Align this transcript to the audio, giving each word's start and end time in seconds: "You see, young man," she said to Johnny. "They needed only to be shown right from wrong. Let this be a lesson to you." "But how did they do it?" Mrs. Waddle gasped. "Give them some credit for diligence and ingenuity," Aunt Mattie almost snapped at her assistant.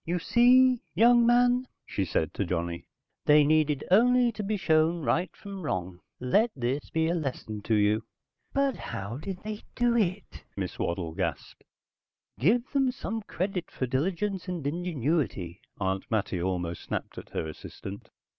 "You 0.03 0.17
see, 0.17 0.81
young 0.95 1.27
man," 1.27 1.67
she 1.85 2.05
said 2.05 2.33
to 2.33 2.43
Johnny. 2.43 2.87
"They 3.25 3.43
needed 3.43 3.83
only 3.91 4.31
to 4.31 4.41
be 4.41 4.57
shown 4.57 5.03
right 5.03 5.29
from 5.35 5.61
wrong. 5.61 5.99
Let 6.19 6.49
this 6.55 6.89
be 6.89 7.07
a 7.07 7.13
lesson 7.13 7.61
to 7.65 7.75
you." 7.75 8.03
"But 8.51 8.77
how 8.77 9.17
did 9.17 9.43
they 9.43 9.61
do 9.75 9.95
it?" 9.95 10.43
Mrs. 10.57 10.79
Waddle 10.79 11.13
gasped. 11.13 11.63
"Give 12.39 12.67
them 12.71 12.91
some 12.91 13.21
credit 13.27 13.69
for 13.69 13.85
diligence 13.85 14.47
and 14.47 14.65
ingenuity," 14.65 15.61
Aunt 15.79 16.09
Mattie 16.09 16.41
almost 16.41 16.81
snapped 16.81 17.19
at 17.19 17.29
her 17.29 17.47
assistant. 17.47 18.09